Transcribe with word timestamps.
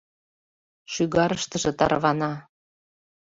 Шӱгарыштыже 0.91 1.71
тарвана 1.79 2.33